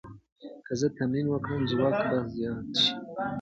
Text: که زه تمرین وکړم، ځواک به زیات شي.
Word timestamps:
که 0.65 0.73
زه 0.79 0.87
تمرین 0.97 1.27
وکړم، 1.29 1.61
ځواک 1.71 1.97
به 2.09 2.17
زیات 2.35 2.69
شي. 2.83 2.91